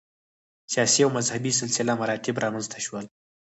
سیاسي 0.73 0.99
او 1.05 1.09
مذهبي 1.17 1.51
سلسله 1.61 1.93
مراتب 2.01 2.35
رامنځته 2.43 2.77
شول. 2.85 3.05